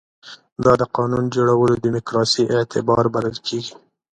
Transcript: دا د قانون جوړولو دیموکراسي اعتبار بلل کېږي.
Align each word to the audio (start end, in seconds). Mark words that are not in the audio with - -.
دا 0.63 0.73
د 0.81 0.83
قانون 0.95 1.23
جوړولو 1.35 1.75
دیموکراسي 1.85 2.43
اعتبار 2.55 3.03
بلل 3.13 3.37
کېږي. 3.47 3.73